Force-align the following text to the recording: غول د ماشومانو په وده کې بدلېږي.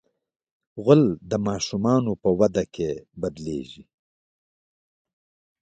غول 0.83 1.03
د 1.31 1.33
ماشومانو 1.47 2.11
په 2.23 2.29
وده 2.39 2.63
کې 2.73 2.89
بدلېږي. 3.21 3.83